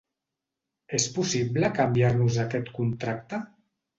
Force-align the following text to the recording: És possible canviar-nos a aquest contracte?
És 0.99 1.05
possible 1.17 1.69
canviar-nos 1.81 2.39
a 2.39 2.45
aquest 2.45 2.75
contracte? 2.81 3.43